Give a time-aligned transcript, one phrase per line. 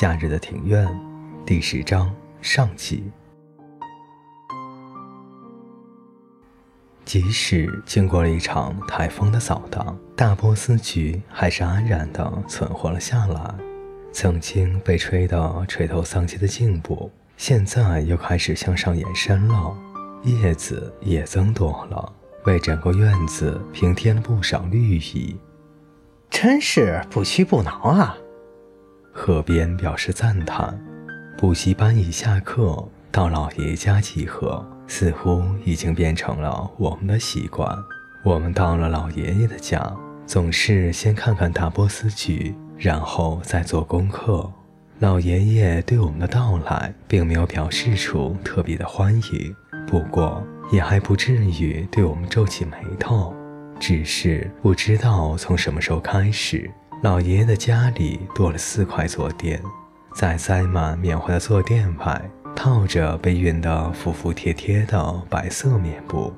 [0.00, 0.86] 夏日的庭院，
[1.44, 3.10] 第十章上集。
[7.04, 13.52] 即使经过了一场台风的扫荡，大波斯菊还是安然地存活了下来。
[14.12, 19.76] 曾经被吹得垂头丧气的茎部，现在又开始向上延伸了，
[20.22, 22.12] 叶子也增多了，
[22.44, 25.36] 为整个院子平添了不少绿意。
[26.30, 28.16] 真是不屈不挠啊！
[29.18, 30.78] 河边表示赞叹。
[31.36, 37.76] 补习班一下课，到老爷家集合，似乎已经变成了我们的习惯。
[38.24, 39.92] 我们到了老爷爷的家，
[40.24, 44.48] 总是先看看大波斯菊，然后再做功课。
[45.00, 53.34] 老爷爷对我们的到来，并没有表示出特别的欢迎，不过也还不至于对我们皱起眉头，
[53.80, 56.70] 只是不知道从什么时候开始。
[57.00, 59.62] 老爷爷的家里多了四块坐垫，
[60.14, 66.32] 在塞满棉花的坐垫外，套着被熨得服服帖帖的白色棉布。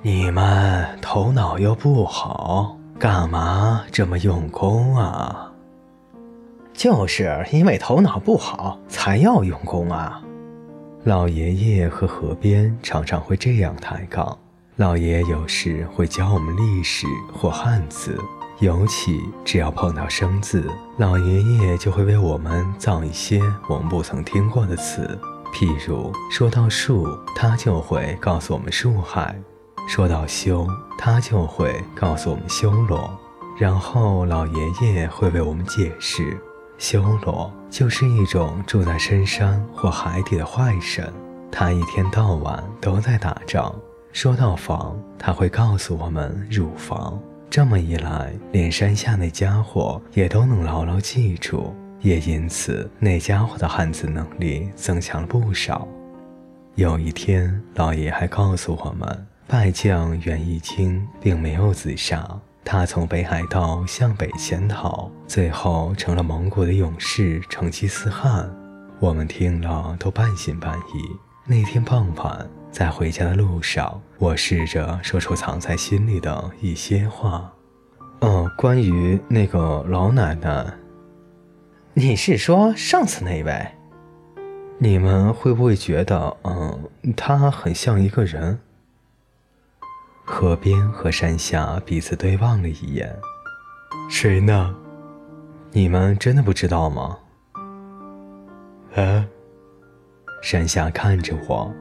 [0.00, 5.52] 你们头脑又不好，干嘛这么用功啊？
[6.72, 10.22] 就是因为头脑不好，才要用功啊！
[11.04, 14.38] 老爷爷和河边常常会这样抬杠。
[14.76, 18.18] 老爷爷有时会教我们历史或汉字。
[18.60, 20.64] 尤其只要碰到生字，
[20.96, 25.18] 老爷爷就会为我们造一些我们不曾听过的词。
[25.52, 29.34] 譬如说到树，他就会告诉我们树海；
[29.86, 30.66] 说到修，
[30.98, 33.10] 他就会告诉我们修罗。
[33.58, 36.38] 然后老爷爷会为我们解释，
[36.78, 41.12] 修罗就是一种住在深山或海底的坏神，
[41.52, 43.74] 他一天到晚都在打仗。
[44.12, 47.18] 说到房，他会告诉我们乳房。
[47.48, 55.88] 这么一来，连山下那家伙也都能牢牢记住，也因此那家伙的汉字能力增强了不少。
[56.74, 62.28] 有一天，老爷还告诉我们，败将袁义清并没有自杀，
[62.62, 68.50] 他从北海道向北潜逃，最后成了蒙古的勇士成吉思汗。
[68.98, 71.25] 我们听了都半信半疑。
[71.48, 72.48] 那天傍晚。
[72.72, 77.50] 在回家的路上，我试着说出藏在心里的一些话。
[78.20, 80.74] 嗯，关于那个老奶奶，
[81.94, 83.66] 你是说上次那位？
[84.76, 88.60] 你们会不会觉得，嗯，她很像一个人？
[90.26, 93.16] 河边和山下彼此对望了一眼。
[94.10, 94.74] 谁呢？
[95.72, 97.16] 你们真的不知道吗？
[98.96, 99.24] 啊？
[100.42, 101.72] 山下看着我。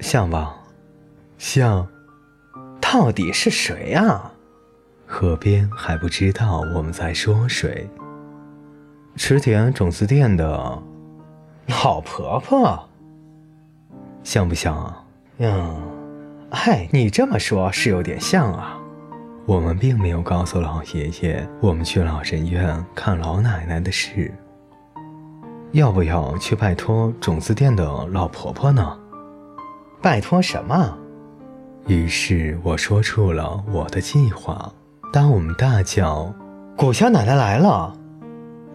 [0.00, 0.54] 像吧，
[1.38, 1.86] 像，
[2.80, 4.32] 到底是谁啊？
[5.06, 7.88] 河边还不知道我们在说谁。
[9.14, 10.82] 池田种子店的
[11.82, 12.88] 老婆婆，
[14.24, 15.04] 像不像啊？
[15.38, 15.82] 嗯，
[16.50, 18.78] 哎，你这么说，是有点像啊。
[19.44, 24.32] 我们并没有告诉老爷爷我们去老人院看老奶奶的事。
[25.72, 28.98] 要不要去拜托种子店的老婆婆呢？
[30.02, 30.98] 拜托什么？
[31.86, 34.70] 于是我说出了我的计划。
[35.10, 36.30] 当我们大叫
[36.76, 37.96] “古香奶奶来了”，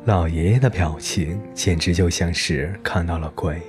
[0.05, 3.61] 老爷爷的表情简直就像是看到了鬼。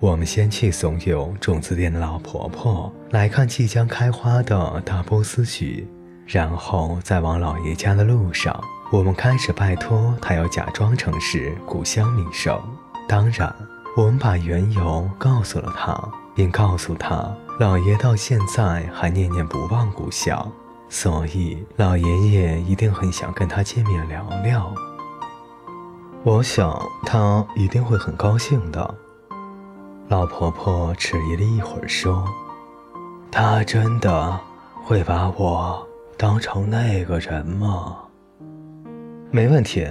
[0.00, 5.86] 我们先去怂恿种子店的老婆婆来看即将开花的大波斯菊，
[6.26, 8.58] 然后在往老爷家的路上，
[8.92, 12.60] 我们开始拜托他要假装成是古香名声。
[13.08, 13.52] 当然，
[13.96, 15.98] 我们把缘由告诉了他。
[16.34, 20.50] 并告诉他，老爷到现在还念念不忘故乡，
[20.88, 24.72] 所以老爷爷一定很想跟他见面聊聊。
[26.22, 28.94] 我想他一定会很高兴的。
[30.08, 32.24] 老婆婆迟疑了一会儿说
[33.30, 34.40] ：“他真的
[34.82, 35.86] 会把我
[36.16, 37.98] 当成那个人吗？”
[39.32, 39.88] 没问题。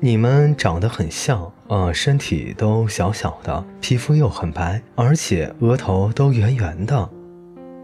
[0.00, 7.08] 你们长得很像，呃，身体都小小的，皮肤又很白，而且额头都圆圆的。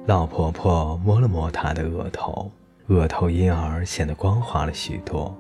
[0.06, 2.50] 老婆婆摸了摸她的额头，
[2.88, 5.34] 额头因而显得光滑了许多。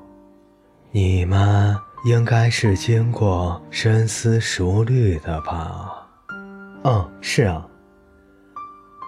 [0.90, 6.06] 你们应该是经过深思熟虑的吧？
[6.84, 7.66] 嗯，是啊。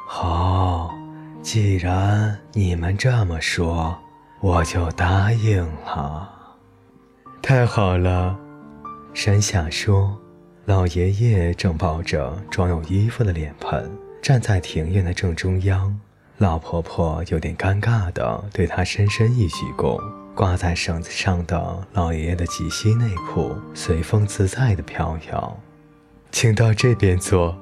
[0.06, 0.94] 好，
[1.40, 3.96] 既然你们这么说，
[4.40, 6.31] 我就答应了。
[7.42, 8.38] 太好了，
[9.12, 10.16] 山下说。
[10.64, 13.90] 老爷爷正抱着装有衣服的脸盆，
[14.22, 15.98] 站在庭院的正中央。
[16.38, 20.00] 老婆婆有点尴尬地对他深深一鞠躬，
[20.36, 25.60] 挂在绳子上的老爷爷的及膝内裤随风自在地飘摇。
[26.30, 27.58] 请到这边坐。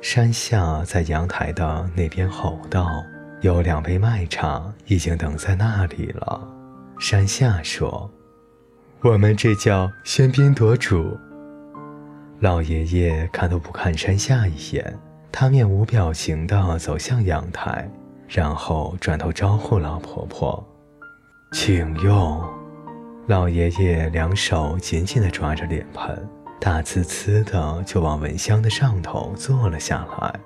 [0.00, 3.02] 山下在阳台的那边吼道
[3.42, 6.40] ：“有两杯麦茶已经等在那里了。”
[7.00, 8.08] 山下说
[9.00, 11.16] ：“我们这叫喧宾夺主。”
[12.40, 14.98] 老爷爷看都不看山下一眼，
[15.30, 17.90] 他面无表情地走向阳台，
[18.28, 20.64] 然后转头招呼老婆婆
[21.52, 22.42] ：“请用。”
[23.26, 26.28] 老爷爷两手紧紧地抓着脸盆。
[26.60, 30.40] 大呲呲的就往蚊香的上头坐了下来，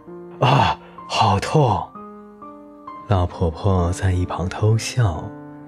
[0.46, 0.78] 啊，
[1.08, 1.88] 好痛！
[3.08, 5.24] 老婆婆在一旁偷笑，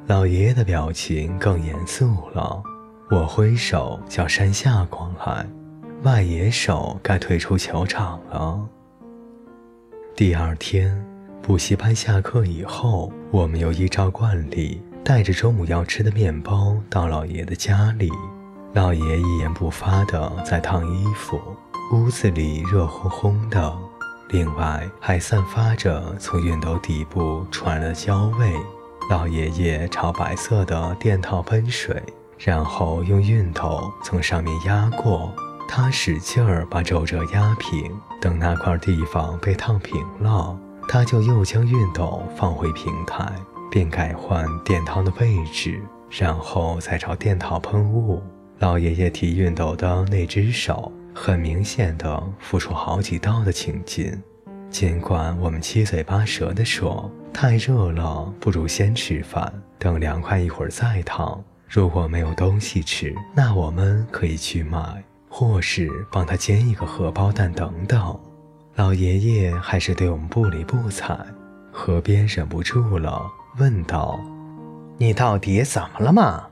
[0.07, 2.63] 老爷爷的表情更严肃了。
[3.15, 5.47] 我挥手叫山下过来，
[6.03, 8.69] 外野手该退出球场了。
[10.17, 11.01] 第二天
[11.41, 18.11] 补习班下课以后，我们又依照惯例带着中午要吃的面包到老爷的家里。
[18.73, 21.41] 老爷一言不发地在烫衣服，
[21.93, 23.79] 屋子里热烘烘的，
[24.31, 28.53] 另外还散发着从熨斗底部传来的焦味。
[29.09, 32.03] 老爷爷朝白色的垫套喷水，
[32.39, 35.33] 然后用熨斗从上面压过，
[35.69, 37.91] 他使劲儿把皱褶压平。
[38.21, 40.59] 等那块地方被烫平了，
[40.89, 43.31] 他就又将熨斗放回平台，
[43.71, 48.23] 并改换电套的位置，然后再朝电套喷雾。
[48.61, 54.23] 老爷爷提熨斗的那只手，很明显的付出好几道的请进。
[54.71, 61.45] 尽管我们七嘴八舌地说太热了，不如先吃饭，等凉快一会儿再烫。
[61.69, 68.19] 如果没有东西吃，那我们可以去买，或是帮他煎一个荷包蛋等等。
[68.77, 71.19] 老爷爷还是对我们不理不睬。
[71.73, 73.23] 河边忍不住了，
[73.59, 74.21] 问道
[74.99, 76.47] ：“你到底怎么了嘛？”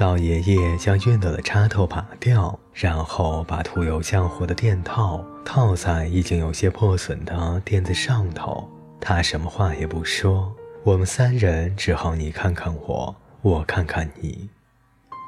[0.00, 8.68] 老爷爷将熨斗的插头拔掉，然后把涂有浆糊的垫套套在已经有些破损的垫子上头。
[9.00, 10.52] 他什么话也不说，
[10.84, 13.14] 我们三人只好你看看我，
[13.46, 14.50] 我看看你。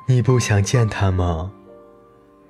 [0.09, 1.53] 你不想见他吗？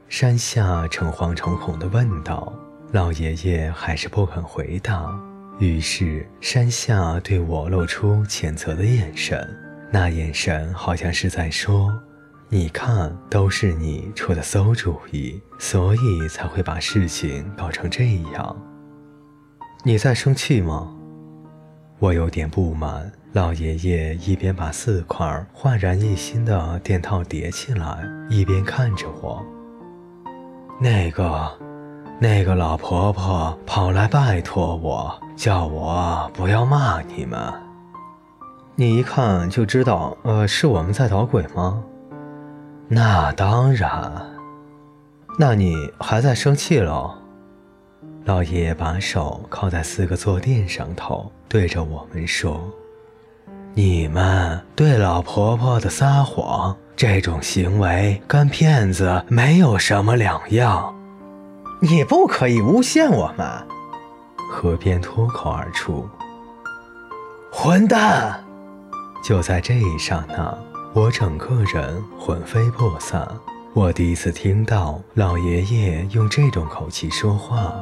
[0.08, 2.50] 山下诚惶诚恐地问道。
[2.90, 5.14] 老爷爷还是不肯回答。
[5.58, 9.46] 于是山下对我露出谴责的眼神，
[9.92, 11.92] 那眼神好像是在说。
[12.48, 18.56] 你看，都是你出的馊主意，所以才会把事情搞成这样。
[19.84, 20.94] 你在生气吗？
[21.98, 23.10] 我有点不满。
[23.32, 27.98] 老爷爷一边把四块焕然一新的垫套叠起来，
[28.30, 29.44] 一边看着我。
[30.80, 31.52] 那个，
[32.20, 37.52] 那个老婆婆跑来拜托我，叫我不要骂你们。
[38.76, 41.82] 你一看就知道，呃，是我们在捣鬼吗？
[42.88, 44.10] 那当然，
[45.38, 47.12] 那你还在生气喽？
[48.28, 52.70] 老爷爷把手靠在四个坐垫上头，对着我们说
[53.72, 60.94] ：“你们对老婆婆的撒谎，这种行为跟骗子没有什么两样。
[61.80, 63.48] 你不可以诬陷我们。”
[64.52, 66.06] 河边脱口而出
[67.50, 68.44] ：“混蛋！”
[69.24, 70.54] 就在这一刹那。
[70.92, 73.26] 我整个人魂飞魄散。
[73.72, 77.72] 我第一次听到老爷爷用这种口气说话。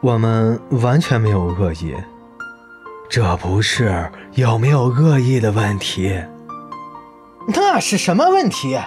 [0.00, 1.94] 我们完全没有恶意，
[3.08, 6.22] 这不是有没有恶意的问题。
[7.48, 8.78] 那是什么问题？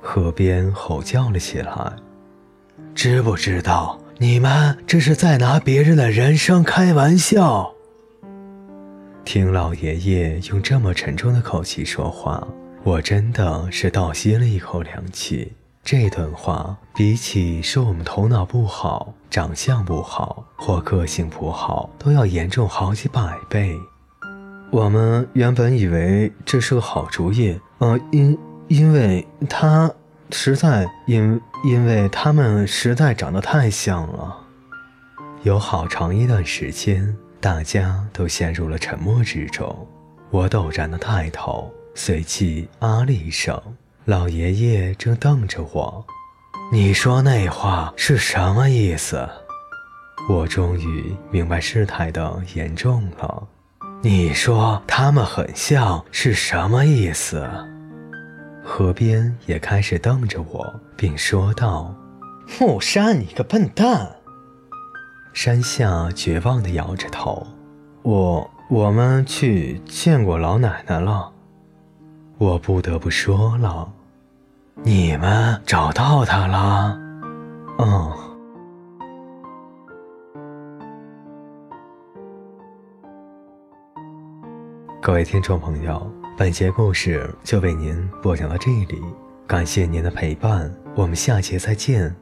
[0.00, 1.92] 河边吼叫了起来。
[2.94, 7.72] 知不知道你们这是在拿别人的人生开玩笑？
[9.24, 12.46] 听老爷爷用这么沉重的口气说话，
[12.82, 15.52] 我真的是倒吸了一口凉气。
[15.82, 23.76] 这段话比起说我们头脑不好、长相不好或个性不好，都要严重好几百倍。
[24.70, 29.90] 我们原本以为这是个好主意，呃，因因为他
[30.30, 34.36] 实在因因为他们实在长得太像了。
[35.42, 37.16] 有好长一段时间。
[37.42, 39.88] 大家都陷入了沉默之中。
[40.28, 43.58] 我陡然的抬头，随即啊了一声。
[44.10, 46.04] 老爷爷正瞪着我。
[46.72, 49.28] 你说那话是什么意思？
[50.28, 53.46] 我终于明白事态的严重了。
[54.02, 57.48] 你说他们很像是什么意思？
[58.64, 61.94] 河边也开始瞪着我，并说道
[62.58, 64.16] ：“木山，你个笨蛋！”
[65.32, 67.46] 山下绝望地摇着头，
[68.02, 71.30] 我我们去见过老奶奶了。
[72.38, 73.92] 我不得不说了，
[74.82, 76.98] 你们找到他了？
[77.78, 78.12] 嗯。
[85.02, 89.02] 各位听众朋友，本节故事就为您播讲到这里，
[89.46, 92.14] 感谢您的陪伴，我们下节再见。